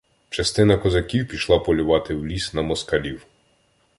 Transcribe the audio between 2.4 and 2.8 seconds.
на